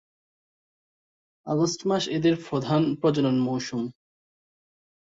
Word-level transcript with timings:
August 1.47 1.79
মাস 1.85 2.03
এদের 2.17 2.35
প্রধান 2.47 2.81
প্রজনন 2.95 3.35
মৌসুম। 3.39 3.81